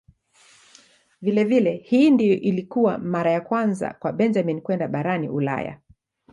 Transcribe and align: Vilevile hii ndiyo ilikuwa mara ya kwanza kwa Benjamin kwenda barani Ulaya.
Vilevile 1.21 1.73
hii 1.75 2.11
ndiyo 2.11 2.35
ilikuwa 2.39 2.97
mara 2.97 3.31
ya 3.31 3.41
kwanza 3.41 3.93
kwa 3.99 4.11
Benjamin 4.13 4.61
kwenda 4.61 4.87
barani 4.87 5.29
Ulaya. 5.29 5.79